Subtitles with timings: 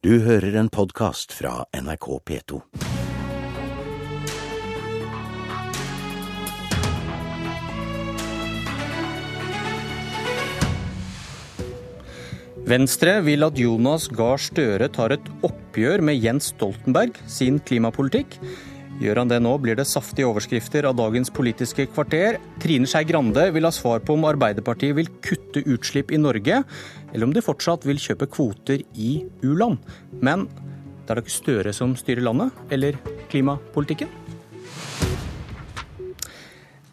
[0.00, 2.58] Du hører en podkast fra NRK P2.
[12.70, 18.38] Venstre vil at Jonas Gahr Støre tar et oppgjør med Jens Stoltenberg sin klimapolitikk.
[19.00, 22.36] Gjør han det nå, blir det saftige overskrifter av dagens Politiske kvarter.
[22.60, 26.58] Trine Skei Grande vil ha svar på om Arbeiderpartiet vil kutte utslipp i Norge,
[27.08, 29.80] eller om de fortsatt vil kjøpe kvoter i u-land.
[30.20, 32.98] Men det er da ikke Støre som styrer landet, eller
[33.32, 34.10] klimapolitikken?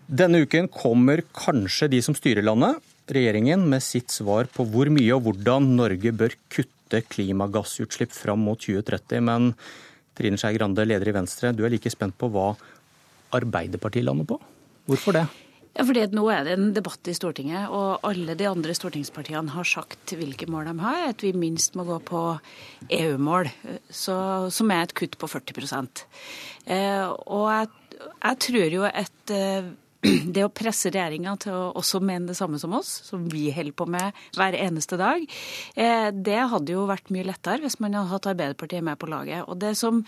[0.08, 2.80] Denne uken kommer kanskje de som styrer landet,
[3.12, 8.64] regjeringen, med sitt svar på hvor mye og hvordan Norge bør kutte klimagassutslipp fram mot
[8.64, 9.28] 2030.
[9.28, 9.52] Men
[10.18, 12.52] Trine Skei Grande, leder i Venstre, du er like spent på hva
[13.38, 14.40] Arbeiderpartiet lander på.
[14.88, 15.28] Hvorfor det?
[15.78, 19.68] Ja, fordi Nå er det en debatt i Stortinget, og alle de andre stortingspartiene har
[19.68, 21.04] sagt hvilke mål de har.
[21.12, 22.22] At vi minst må gå på
[22.98, 23.52] EU-mål,
[23.94, 25.54] som er et kutt på 40
[26.66, 29.70] eh, Og jeg, jeg tror jo at eh,
[30.36, 33.76] det å presse regjeringa til å også mene det samme som oss, som vi holder
[33.78, 35.24] på med hver eneste dag,
[35.76, 39.46] eh, det hadde jo vært mye lettere hvis man hadde hatt Arbeiderpartiet med på laget.
[39.48, 40.02] Og det som,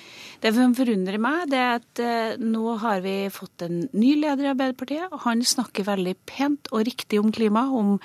[0.44, 4.47] det som forundrer meg, det er at eh, nå har vi fått en ny leder
[4.47, 5.09] i Arbeiderpartiet.
[5.11, 7.97] og Han snakker veldig pent og riktig om klima, om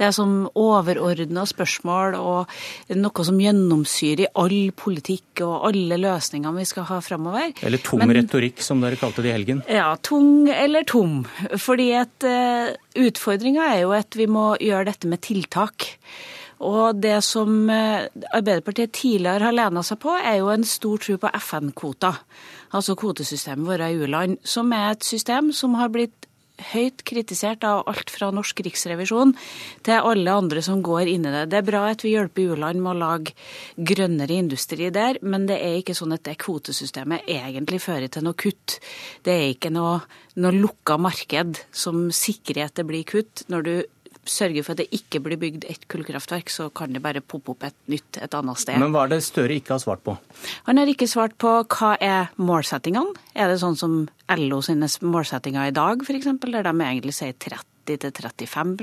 [0.00, 2.50] det som overordna spørsmål og
[2.96, 7.54] noe som gjennomsyrer all politikk og alle løsningene vi skal ha framover.
[7.66, 9.62] Eller tom Men, retorikk, som dere kalte det i helgen.
[9.70, 11.22] Ja, tung eller tom.
[11.60, 15.88] Fordi at uh, utfordringa er jo at vi må gjøre dette med tiltak.
[16.60, 21.18] Og det som uh, Arbeiderpartiet tidligere har lena seg på, er jo en stor tro
[21.20, 22.20] på FN-kvoter.
[22.76, 26.29] Altså kvotesystemet vårt i u-land, som er et system som har blitt
[26.72, 29.34] høyt kritisert av alt fra norsk riksrevisjon
[29.86, 31.46] til alle andre som går inn i det.
[31.52, 33.34] Det er bra at vi hjelper u-land med å lage
[33.76, 38.38] grønnere industri der, men det er ikke sånn at det kvotesystemet egentlig fører til noe
[38.38, 38.78] kutt.
[39.26, 40.00] Det er ikke noe,
[40.40, 43.46] noe lukka marked som sikrer at det blir kutt.
[43.50, 43.74] Når du
[44.28, 47.64] sørger for at det ikke blir bygd ett kullkraftverk, så kan det bare poppe opp
[47.68, 48.78] et nytt et annet sted.
[48.80, 50.16] Men hva er det Støre ikke har svart på?
[50.68, 53.16] Han har ikke svart på hva er målsettingene.
[53.34, 54.00] Er det sånn som
[54.36, 58.76] LO sine målsettinger i dag, f.eks., der de egentlig sier 30 til 35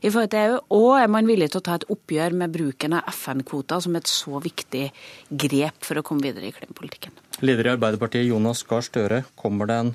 [0.00, 0.58] i forhold til EU?
[0.78, 4.08] Og er man villig til å ta et oppgjør med bruken av FN-kvoter som et
[4.08, 4.86] så viktig
[5.28, 7.16] grep for å komme videre i klimapolitikken?
[7.44, 9.92] Leder i Arbeiderpartiet Jonas Gahr Støre, kommer det en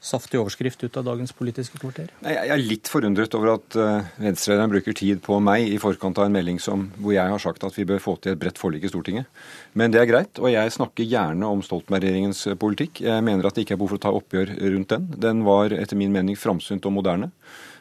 [0.00, 2.08] saftig overskrift ut av dagens Politiske kvarter?
[2.24, 6.26] Jeg er litt forundret over at eh, venstrelederen bruker tid på meg i forkant av
[6.26, 8.86] en melding som, hvor jeg har sagt at vi bør få til et bredt forlik
[8.86, 9.28] i Stortinget.
[9.76, 13.04] Men det er greit, og jeg snakker gjerne om Stoltenberg-regjeringens eh, politikk.
[13.04, 15.10] Jeg mener at det ikke er behov for å ta oppgjør rundt den.
[15.28, 17.30] Den var etter min mening framsynt og moderne.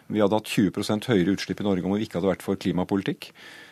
[0.09, 3.29] Vi hadde hatt 20% høyere utslipp i Norge om vi ikke hadde vært for klimapolitikk.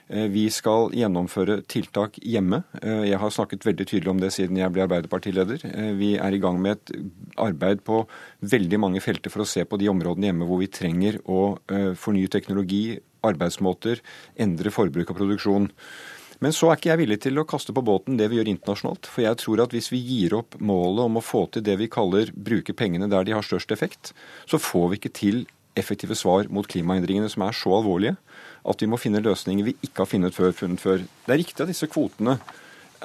[0.07, 2.61] Eh, vi skal gjennomføre tiltak hjemme.
[2.81, 5.65] Eh, jeg har snakket veldig tydelig om det siden jeg ble Arbeiderpartileder.
[5.67, 6.93] Eh, vi er i gang med et
[7.43, 8.05] arbeid på
[8.41, 11.57] veldig mange felter for å se på de områdene hjemme hvor vi trenger å
[11.97, 13.99] fornye teknologi, arbeidsmåter,
[14.39, 15.67] endre forbruk og produksjon.
[16.39, 19.09] Men så er ikke jeg villig til å kaste på båten det vi gjør internasjonalt.
[19.09, 21.89] For jeg tror at hvis vi gir opp målet om å få til det vi
[21.89, 24.13] kaller bruke pengene der de har størst effekt,
[24.45, 25.45] så får vi ikke til
[25.79, 28.17] effektive svar mot klimaendringene som er så alvorlige
[28.67, 31.03] at vi må finne løsninger vi ikke har funnet før, funnet før.
[31.25, 32.37] Det er riktig at disse kvotene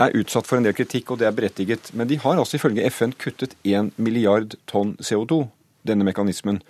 [0.00, 1.93] er utsatt for en del kritikk, og det er berettiget.
[1.94, 5.44] Men de har altså ifølge FN kuttet 1 milliard tonn CO2,
[5.87, 6.62] denne mekanismen.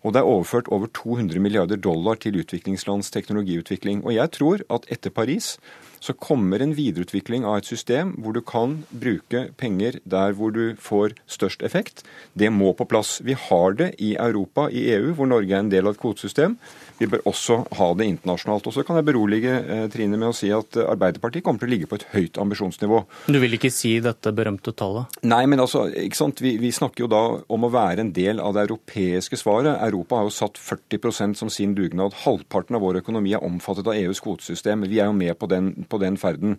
[0.00, 4.00] Og det er overført over 200 milliarder dollar til utviklingslands teknologiutvikling.
[4.04, 5.58] Og jeg tror at etter Paris
[6.00, 10.76] så kommer en videreutvikling av et system hvor du kan bruke penger der hvor du
[10.80, 12.04] får størst effekt.
[12.32, 13.18] Det må på plass.
[13.24, 16.56] Vi har det i Europa, i EU, hvor Norge er en del av et kvotesystem.
[17.00, 18.66] Vi bør også ha det internasjonalt.
[18.68, 21.72] Og så kan jeg berolige eh, Trine med å si at Arbeiderpartiet kommer til å
[21.72, 23.02] ligge på et høyt ambisjonsnivå.
[23.32, 25.20] Du vil ikke si dette berømte tallet?
[25.24, 26.42] Nei, men altså, ikke sant?
[26.44, 29.78] Vi, vi snakker jo da om å være en del av det europeiske svaret.
[29.88, 32.18] Europa har jo satt 40% som sin dugnad.
[32.26, 34.84] Halvparten av vår økonomi er omfattet av EUs kvotesystem.
[34.90, 36.58] Vi er jo med på den, på den ferden.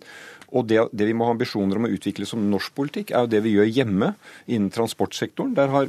[0.52, 3.30] Og det, det, vi må ha ambisjoner om å utvikle som norsk politikk, er jo
[3.32, 4.08] det vi gjør hjemme
[4.44, 5.54] innen transportsektoren.
[5.56, 5.84] Der har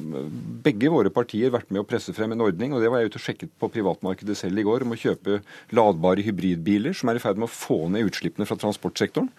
[0.64, 3.20] begge våre partier vært med å presse frem en ordning, og det var jeg ute
[3.20, 5.32] og sjekket på privatmarkedet selv i går om å kjøpe
[5.76, 9.30] ladbare hybridbiler, som er i ferd med å få ned utslippene fra transportsektoren.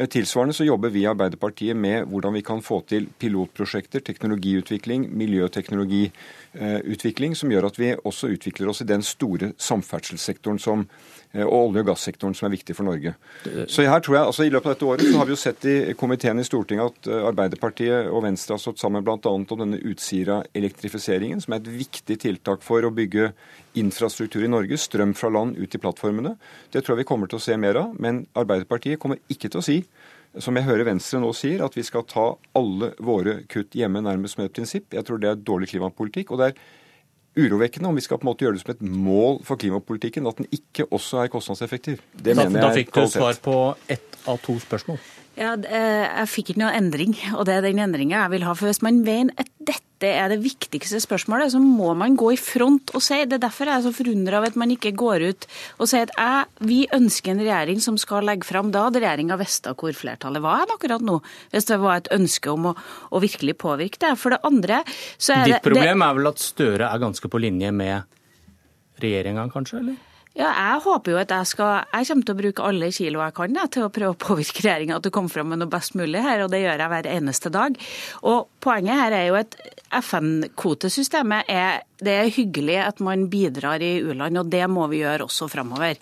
[0.00, 5.04] Eh, tilsvarende så jobber vi i Arbeiderpartiet med hvordan vi kan få til pilotprosjekter, teknologiutvikling,
[5.20, 11.52] miljøteknologiutvikling, som gjør at vi også utvikler oss i den store samferdselssektoren som Eh, og
[11.56, 13.14] olje- og gassektoren, som er viktig for Norge.
[13.70, 15.66] Så her tror jeg, altså I løpet av dette året så har vi jo sett
[15.68, 19.18] i komiteen i Stortinget at eh, Arbeiderpartiet og Venstre har stått sammen bl.a.
[19.30, 23.32] om denne Utsira-elektrifiseringen, som er et viktig tiltak for å bygge
[23.80, 26.36] infrastruktur i Norge, strøm fra land ut i plattformene.
[26.72, 27.96] Det tror jeg vi kommer til å se mer av.
[27.96, 29.78] Men Arbeiderpartiet kommer ikke til å si
[30.40, 34.38] som jeg hører Venstre nå sier, at vi skal ta alle våre kutt hjemme nærmest
[34.38, 34.88] med et prinsipp.
[34.96, 36.32] Jeg tror det er dårlig klimapolitikk.
[36.32, 36.62] og det er
[37.38, 40.40] urovekkende om vi skal på en måte gjøre det som et mål for klimapolitikken, at
[40.40, 42.02] den ikke også er kostnadseffektiv.
[42.12, 43.58] Det da, mener jeg Da fikk du svar på
[43.92, 45.00] ett av to spørsmål.
[45.36, 48.52] Ja, eh, Jeg fikk ikke noe endring, og det er den endringa jeg vil ha.
[48.52, 52.40] For hvis man mener at dette er det viktigste spørsmålet, så må man gå i
[52.40, 53.20] front og si.
[53.28, 56.08] Det er derfor jeg er så forundra av at man ikke går ut og sier
[56.08, 58.72] at jeg, vi ønsker en regjering som skal legge fram.
[58.74, 61.18] Da hadde regjeringa visst hvor flertallet var akkurat nå,
[61.54, 62.76] hvis det var et ønske om å,
[63.12, 64.14] å virkelig påvirke det.
[64.20, 64.82] For det andre
[65.16, 68.08] så er Ditt det Ditt problem er vel at Støre er ganske på linje med
[69.02, 69.82] regjeringa, kanskje?
[69.82, 70.00] eller?
[70.32, 73.34] Ja, jeg håper jo at jeg skal Jeg kommer til å bruke alle kilo jeg
[73.36, 75.96] kan ja, til å prøve å påvirke regjeringa til å komme fram med noe best
[75.98, 77.76] mulig her, og det gjør jeg hver eneste dag.
[78.24, 79.56] Og poenget her er jo at
[79.92, 85.28] FN-kvotesystemet er det er hyggelig at man bidrar i u-land, og det må vi gjøre
[85.28, 86.00] også framover.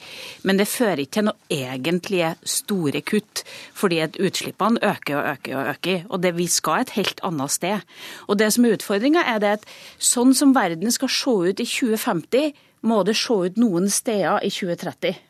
[0.49, 3.43] Men det fører ikke til noe egentlige store kutt,
[3.77, 6.07] fordi at utslippene øker og øker og øker.
[6.09, 7.85] Og det, vi skal et helt annet sted.
[8.29, 9.69] Og det som er utfordringa, er det at
[9.99, 12.55] sånn som verden skal se ut i 2050
[12.89, 15.30] må det se ut noen steder i 2030.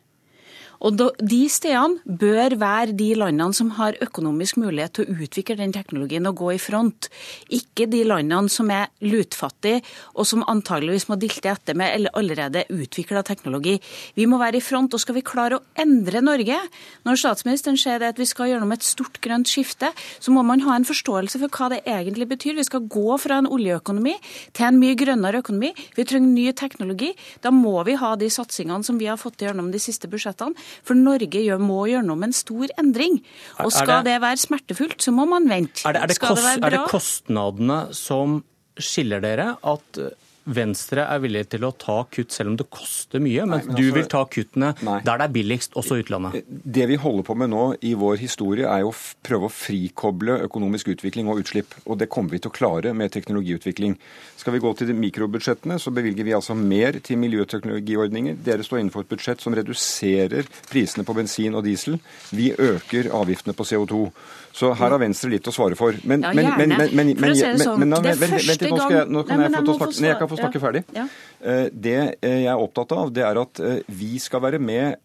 [0.81, 5.75] Og De stedene bør være de landene som har økonomisk mulighet til å utvikle den
[5.75, 7.11] teknologien og gå i front.
[7.53, 9.83] Ikke de landene som er lutfattige
[10.15, 13.77] og som antageligvis må dilte etter med eller allerede utvikla teknologi.
[14.17, 16.57] Vi må være i front, og skal vi klare å endre Norge
[17.05, 19.91] Når statsministeren sier at vi skal gjennom et stort grønt skifte,
[20.21, 22.57] så må man ha en forståelse for hva det egentlig betyr.
[22.57, 24.15] Vi skal gå fra en oljeøkonomi
[24.57, 25.73] til en mye grønnere økonomi.
[25.97, 27.13] Vi trenger ny teknologi.
[27.45, 30.57] Da må vi ha de satsingene som vi har fått gjennom de siste budsjettene.
[30.87, 31.83] For Norge må
[32.19, 33.21] med en stor endring.
[33.65, 35.85] Og skal det, det være smertefullt, så må man vente.
[35.89, 38.41] Er det, er det, kost, det er det kostnadene som
[38.81, 39.55] skiller dere?
[39.67, 40.03] At
[40.49, 43.77] Venstre er villig til å ta kutt selv om det koster mye, men, men altså,
[43.77, 44.97] du vil ta kuttene nei.
[45.05, 46.49] der det er billigst, også utlandet?
[46.49, 48.95] Det vi holder på med nå i vår historie, er å
[49.27, 51.77] prøve å frikoble økonomisk utvikling og utslipp.
[51.85, 53.99] Og det kommer vi til å klare med teknologiutvikling.
[54.41, 58.41] Skal vi gå til de mikrobudsjettene, så bevilger vi altså mer til miljøteknologiordninger.
[58.47, 62.01] Dere står innenfor et budsjett som reduserer prisene på bensin og diesel.
[62.33, 64.07] Vi øker avgiftene på CO2.
[64.53, 65.95] Så her har Venstre litt å svare for.
[66.09, 66.57] Men, ja, gjerne.
[66.59, 69.53] Men, men, men, for å si det sånn, det er første gang Nå kan jeg
[69.55, 70.83] få snakke, jeg få snakke ferdig.
[70.97, 71.07] Ja.
[71.41, 75.01] Eh, det eh, jeg er opptatt av, det er at eh, vi skal være med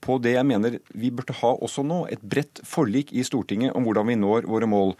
[0.00, 3.84] på det jeg mener vi burde ha også nå, et bredt forlik i Stortinget om
[3.84, 4.94] hvordan vi når våre mål.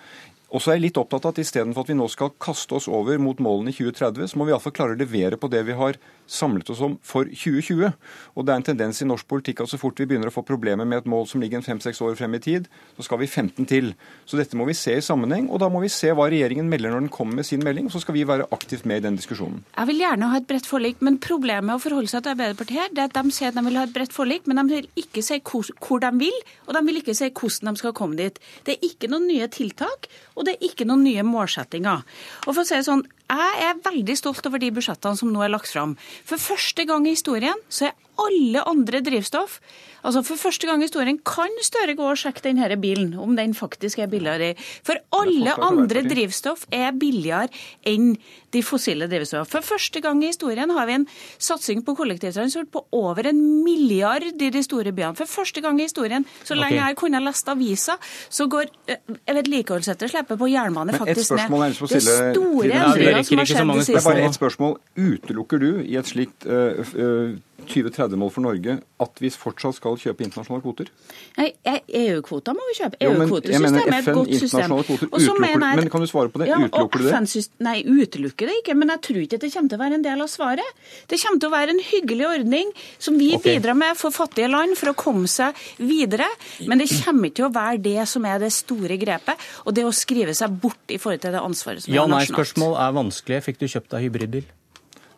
[0.50, 2.88] Og så er jeg litt opptatt av at istedenfor at vi nå skal kaste oss
[2.90, 5.76] over mot målene i 2030, så må vi iallfall klare å levere på det vi
[5.78, 5.98] har
[6.30, 7.90] samlet oss om for 2020.
[8.34, 10.42] Og det er en tendens i norsk politikk at så fort vi begynner å få
[10.46, 12.66] problemer med et mål som ligger en fem-seks år frem i tid,
[12.98, 13.92] så skal vi 15 til.
[14.26, 16.94] Så dette må vi se i sammenheng, og da må vi se hva regjeringen melder
[16.94, 19.18] når den kommer med sin melding, og så skal vi være aktivt med i den
[19.18, 19.62] diskusjonen.
[19.76, 22.82] Jeg vil gjerne ha et bredt forlik, men problemet med å forholde seg til Arbeiderpartiet
[22.82, 24.66] her, det er at de sier at de vil ha et bredt forlik, men de
[24.74, 28.18] vil ikke si hvor, de vil, og de vil ikke si hvordan de skal komme
[28.18, 28.42] dit.
[28.66, 32.04] Det er ikke noen nye tiltak og det er ikke noen nye målsettinger.
[32.46, 35.44] Og for å si det sånn, Jeg er veldig stolt over de budsjettene som nå
[35.44, 35.92] er lagt fram.
[36.26, 37.92] For første gang i historien så er
[38.26, 39.60] alle andre drivstoff
[40.06, 43.52] Altså For første gang i historien kan Støre gå og sjekke denne bilen, om den
[43.56, 44.54] faktisk er billigere.
[44.86, 47.50] For alle andre drivstoff er billigere
[47.88, 48.14] enn
[48.54, 49.50] de fossile drivstoff.
[49.52, 51.06] For første gang i historien har vi en
[51.38, 55.16] satsing på kollektivtransport på over en milliard i de store byene.
[55.18, 56.88] For første gang i historien, så lenge okay.
[56.88, 57.98] jeg kunne lest avisa,
[58.30, 61.60] så går eh, vedlikeholdsetterslepet på jernbane faktisk ned.
[61.80, 63.92] Det er store endringer som har skjedd det siste.
[63.92, 64.76] Det er bare ett spørsmål.
[64.96, 67.36] Utelukker du i et slikt uh, uh,
[67.68, 70.90] 2030-mål for Norge at vi fortsatt skal kjøpe internasjonale kvoter?
[71.38, 72.98] Nei, EU-kvoter må vi kjøpe.
[73.06, 74.74] EU-kvotesystemet er et godt system.
[74.80, 76.50] Utelukker, men kan du svare på det?
[76.50, 77.44] Ja, utelukker du det?
[77.66, 78.76] Nei, utelukker det ikke.
[78.78, 80.78] Men jeg tror ikke det kommer til å være en del av svaret.
[81.10, 83.58] Det kommer til å være en hyggelig ordning som vi okay.
[83.58, 86.28] bidrar med for fattige land for å komme seg videre.
[86.68, 89.86] Men det kommer ikke til å være det som er det store grepet, og det
[89.88, 92.30] å skrive seg bort i forhold til det ansvaret som ja, er nasjonalt.
[92.30, 93.44] Ja-nei-spørsmål er vanskelig.
[93.48, 94.48] Fikk du kjøpt deg hybridbil?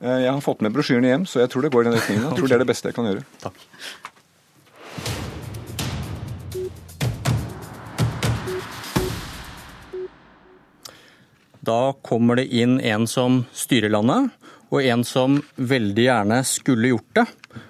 [0.02, 2.24] Eh, jeg har fått med brosjyrene hjem, så jeg tror det går i den retningen.
[2.26, 3.22] Jeg tror det er det beste jeg kan gjøre.
[3.44, 3.56] Takk.
[11.62, 14.32] Da kommer det inn en som styrer landet,
[14.74, 17.26] og en som veldig gjerne skulle gjort det.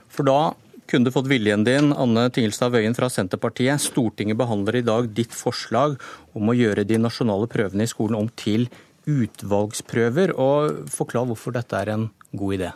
[0.08, 0.54] For da
[0.88, 3.82] kunne du fått viljen din, Anne Tingelstad Wøien fra Senterpartiet.
[3.84, 5.98] Stortinget behandler i dag ditt forslag
[6.32, 8.70] om å gjøre de nasjonale prøvene i skolen om til
[9.04, 10.32] utvalgsprøver.
[10.40, 12.72] Og forklar hvorfor dette er en god idé.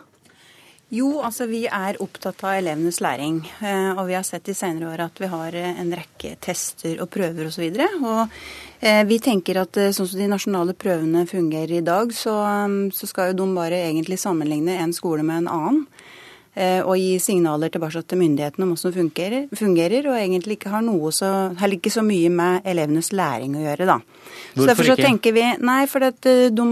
[0.87, 3.41] Jo, altså vi er opptatt av elevenes læring.
[3.59, 7.01] Eh, og vi har sett i senere år at vi har eh, en rekke tester
[7.03, 7.65] og prøver osv.
[7.75, 8.37] Og, og
[8.79, 12.37] eh, vi tenker at sånn som de nasjonale prøvene fungerer i dag, så,
[12.95, 15.83] så skal jo de bare egentlig sammenligne en skole med en annen.
[16.57, 20.71] Eh, og gi signaler tilbake til myndighetene om hvordan det fungerer, fungerer, og egentlig ikke
[20.73, 21.27] har noe så,
[21.59, 23.85] heller ikke så mye med elevenes læring å gjøre.
[23.85, 23.99] da.
[24.01, 25.05] Hvorfor så derfor så ikke?
[25.05, 26.65] tenker vi, nei, for eh, de,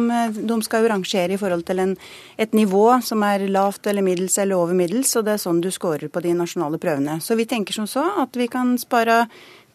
[0.49, 1.93] de skal jo rangere i forhold til en,
[2.41, 5.69] et nivå som er lavt eller middels eller over middels, og det er sånn du
[5.69, 7.21] scorer på de nasjonale prøvene.
[7.21, 9.27] Så vi tenker som så at vi kan spare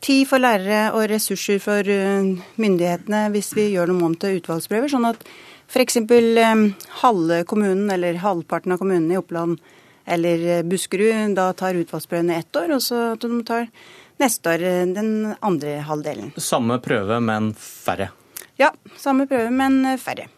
[0.02, 4.90] tid for lærere og ressurser for eh, myndighetene hvis vi gjør noe om til utvalgsprøver,
[4.90, 5.22] sånn at
[5.70, 6.00] f.eks.
[7.04, 9.60] halve kommunen eller halvparten av kommunene i Oppland
[10.10, 13.70] eller eh, Buskerud da tar utvalgsprøvene ett år, og så at de tar
[14.20, 16.34] neste år eh, den andre halvdelen.
[16.40, 18.10] Samme prøve, men færre.
[18.60, 20.28] Ja, samme prøve, men eh, færre.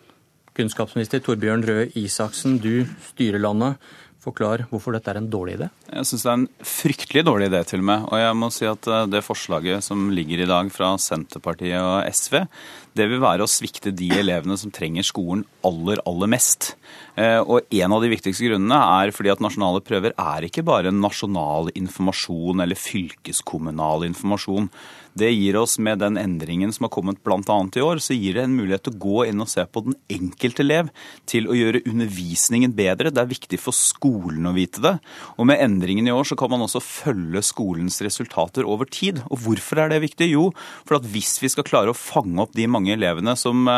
[0.57, 3.81] Kunnskapsminister Torbjørn Røe Isaksen, du styrer landet.
[4.23, 5.67] Forklar hvorfor dette er en dårlig idé.
[5.89, 8.05] Jeg syns det er en fryktelig dårlig idé, til og med.
[8.07, 12.45] Og jeg må si at det forslaget som ligger i dag fra Senterpartiet og SV,
[12.99, 16.75] det vil være å svikte de elevene som trenger skolen aller, aller mest.
[17.17, 21.73] Og en av de viktigste grunnene er fordi at nasjonale prøver er ikke bare nasjonal
[21.79, 24.69] informasjon eller fylkeskommunal informasjon.
[25.19, 27.39] Det gir oss, med den endringen som har kommet bl.a.
[27.77, 29.97] i år, så gir det en mulighet til å gå inn og se på den
[30.13, 30.89] enkelte elev,
[31.29, 33.13] til å gjøre undervisningen bedre.
[33.13, 34.95] Det er viktig for skolen å vite det.
[35.37, 39.21] Og med endringen i år så kan man også følge skolens resultater over tid.
[39.29, 40.31] Og hvorfor er det viktig?
[40.33, 40.49] Jo,
[40.89, 43.69] for at hvis vi skal klare å fange opp de mange elevene som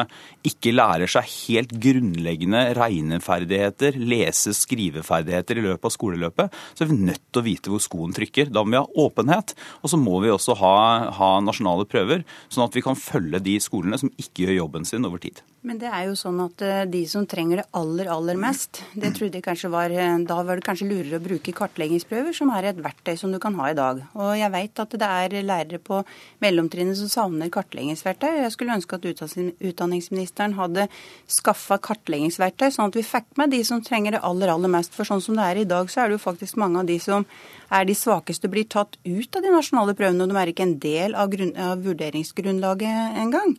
[0.46, 7.00] ikke lærer seg helt grunnleggende regneferdigheter, lese- skriveferdigheter i løpet av skoleløpet, så er vi
[7.10, 8.52] nødt til å vite hvor skoen trykker.
[8.54, 10.74] Da må vi ha åpenhet, og så må vi også ha,
[11.18, 14.88] ha ha nasjonale prøver, sånn at vi kan følge de skolene som ikke gjør jobben
[14.88, 15.42] sin over tid.
[15.64, 19.14] Men det er jo sånn at eh, de som trenger det aller, aller mest, det
[19.16, 22.68] trodde jeg kanskje var eh, Da var det kanskje lurere å bruke kartleggingsprøver, som er
[22.68, 24.02] et verktøy som du kan ha i dag.
[24.12, 26.02] Og jeg vet at det er lærere på
[26.44, 28.42] mellomtrinnet som savner kartleggingsverktøy.
[28.42, 30.84] Jeg skulle ønske at utdanningsministeren hadde
[31.32, 34.92] skaffa kartleggingsverktøy, sånn at vi fikk med de som trenger det aller, aller mest.
[34.92, 37.00] For sånn som det er i dag, så er det jo faktisk mange av de
[37.00, 37.24] som
[37.72, 40.76] er de svakeste, blir tatt ut av de nasjonale prøvene, og de er ikke en
[40.82, 43.56] del av, grunn, av vurderingsgrunnlaget engang.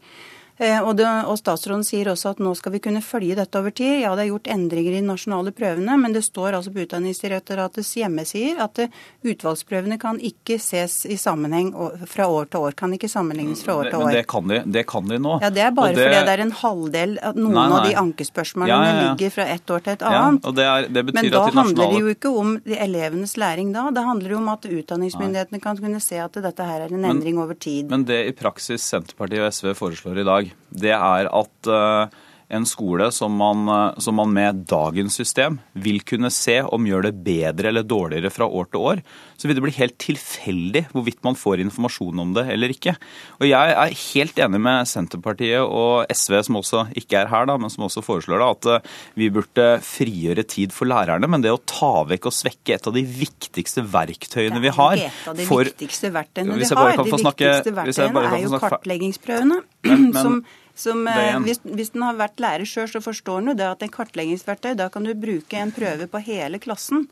[0.58, 3.74] Eh, og, det, og, Statsråden sier også at nå skal vi kunne følge dette over
[3.76, 4.00] tid.
[4.06, 7.92] Ja, det er gjort endringer i de nasjonale prøvene, men det står altså på Utdanningsdirektoratets
[8.00, 8.88] hjemmesider at det,
[9.26, 11.74] utvalgsprøvene kan ikke ses i sammenheng
[12.08, 12.78] fra år til år.
[12.80, 14.06] Kan ikke sammenlignes fra år til år.
[14.08, 15.38] Men det kan de, det kan de nå.
[15.44, 17.80] Ja, Det er bare det, fordi det er en halvdel at Noen nei, nei.
[17.80, 19.12] av de ankespørsmålene ja, ja, ja.
[19.12, 20.48] ligger fra ett år til et annet.
[20.48, 21.56] og det er, men da nasjonale...
[21.60, 23.90] handler det jo ikke om de elevenes læring da.
[23.96, 27.36] Det handler jo om at utdanningsmyndighetene kan kunne se at dette her er en endring
[27.36, 27.92] men, over tid.
[27.92, 32.66] Men det i praksis Senterpartiet og SV foreslår i dag, det er at eh, en
[32.68, 37.14] skole som man, eh, som man, med dagens system vil kunne se om gjør det
[37.26, 39.02] bedre eller dårligere fra år til år,
[39.38, 42.96] så vil det bli helt tilfeldig hvorvidt man får informasjon om det eller ikke.
[43.40, 47.58] Og Jeg er helt enig med Senterpartiet og SV, som også ikke er her, da,
[47.58, 51.30] men som også foreslår det, at eh, vi burde frigjøre tid for lærerne.
[51.32, 55.08] Men det å ta vekk og svekke et av de viktigste verktøyene vi har Det
[55.08, 56.94] er ikke et av de for, viktigste verktøyene vi har.
[56.96, 59.64] De viktigste verktøyene er jo kartleggingsprøvene.
[59.86, 60.40] Men, men, som
[60.76, 63.86] som, eh, hvis, hvis den har vært lærer sjøl, så forstår den jo det at
[63.86, 67.08] en kartleggingsverktøy, da kan du bruke en prøve på hele klassen.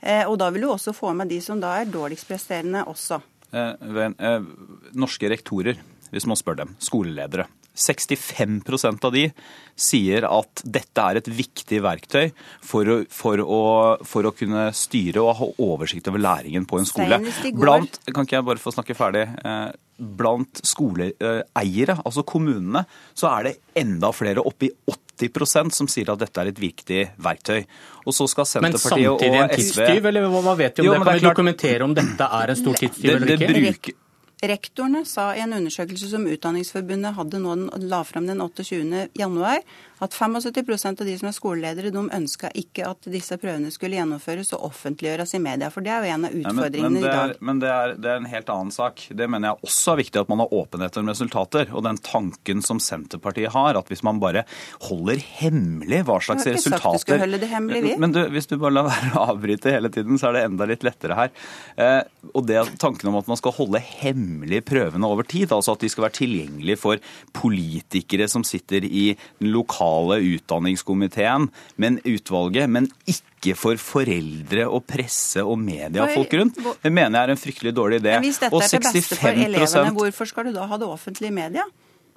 [0.00, 3.20] Eh, og da vil du også få med de som da er dårligst presterende også.
[3.54, 4.48] Eh, eh,
[4.96, 5.78] norske rektorer,
[6.12, 7.48] hvis man spør dem, skoleledere.
[7.74, 9.24] 65% av de
[9.74, 12.28] sier at dette er et viktig verktøy
[12.62, 13.62] for å, for å,
[14.06, 17.18] for å kunne styre og ha oversikt over læringen på en skole.
[17.58, 19.26] Blant, kan ikke jeg bare få snakke ferdig?
[19.94, 22.84] Blant skoleeiere, altså kommunene,
[23.14, 24.70] så er det enda flere, oppi
[25.14, 27.60] 80% som sier at dette er et viktig verktøy.
[28.04, 30.88] Og så skal Senterpartiet og SV Men samtidig en tidstyv, eller hva vet vi om
[30.88, 31.04] jo, det?
[31.06, 33.46] Kan vi dokumentere om dette er en stor tidstyv eller ikke?
[33.46, 34.00] Det Bruker,
[34.44, 37.54] Rektorene sa i en undersøkelse som Utdanningsforbundet hadde nå,
[37.88, 39.08] la fram den 28.
[39.16, 39.62] januar,
[40.04, 44.50] at 75% av de som er skoleledere, de ønska ikke at disse prøvene skulle gjennomføres
[44.56, 45.70] og offentliggjøres i media.
[45.72, 47.34] For det er jo en av utfordringene men, men i dag.
[47.40, 49.06] Men det er, det er, en helt annen sak.
[49.08, 51.70] Det mener jeg også er viktig at man har åpenhet om resultater.
[51.72, 54.44] Og den tanken som Senterpartiet har, at hvis man bare
[54.90, 57.96] holder hemmelig hva slags resultater Jeg har ikke sagt du skulle holde det hemmelig, vi.
[58.02, 60.68] Men du, hvis du bare lar være å avbryte hele tiden, så er det enda
[60.68, 61.34] litt lettere her.
[61.80, 62.00] Eh,
[62.34, 64.33] og det tanken om at man skal holde hemmelig
[64.66, 67.02] prøvene over tid, altså at de skal være tilgjengelige for
[67.36, 69.06] politikere som sitter i
[69.40, 76.36] den lokale utdanningskomiteen, men utvalget, men ikke for foreldre og presse og media og folk
[76.40, 76.60] rundt.
[76.82, 78.18] Det mener jeg er en fryktelig dårlig idé.
[78.18, 81.34] Men hvis dette er til beste for elevene, hvorfor skal du da ha det offentlige
[81.34, 81.66] media?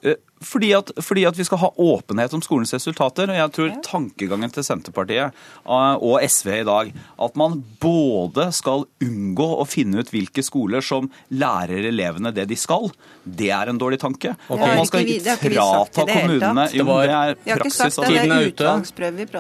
[0.04, 3.32] Eh, fordi at, fordi at, vi skal ha åpenhet om skolens resultater.
[3.32, 6.92] og Jeg tror tankegangen til Senterpartiet eh, og SV i dag
[7.26, 12.60] at man både skal unngå å finne ut hvilke skoler som lærer elevene det de
[12.60, 12.92] skal,
[13.26, 14.36] det er en dårlig tanke.
[14.46, 14.62] Okay.
[14.62, 15.10] At man skal
[15.42, 17.98] frata kommunene Jo, det er praksis.
[17.98, 18.78] Tiden er ute.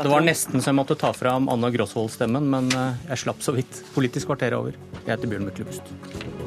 [0.01, 3.53] Det var nesten så jeg måtte ta fram Anna Grosvold-stemmen, men eh, jeg slapp så
[3.53, 3.83] vidt.
[3.93, 4.77] Politisk kvarter er over.
[5.03, 6.46] Jeg heter Bjørn Myklebust.